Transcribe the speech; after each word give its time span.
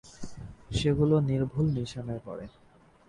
সেগুলো 0.71 1.15
নির্ভুল 1.21 1.65
নিশানায় 1.71 2.21
পড়ে। 2.25 2.45